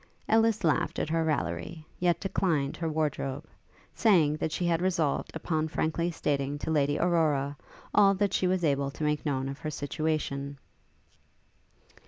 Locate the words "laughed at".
0.63-1.09